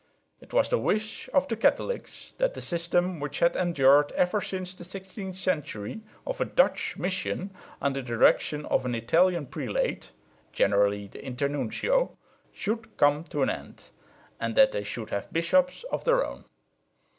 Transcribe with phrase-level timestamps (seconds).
[0.39, 4.73] It was the wish of the Catholics that the system which had endured ever since
[4.73, 10.09] the 16th century of a "Dutch mission" under the direction of an Italian prelate
[10.53, 12.17] (generally the internuncio)
[12.51, 13.91] should come to an end,
[14.39, 16.45] and that they should have bishops of their own.